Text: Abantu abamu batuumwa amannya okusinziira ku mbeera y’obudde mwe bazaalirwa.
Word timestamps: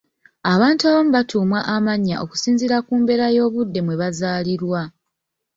Abantu 0.53 0.81
abamu 0.89 1.11
batuumwa 1.17 1.59
amannya 1.75 2.15
okusinziira 2.23 2.77
ku 2.85 2.93
mbeera 3.01 3.27
y’obudde 3.35 3.79
mwe 3.83 3.95
bazaalirwa. 4.01 4.81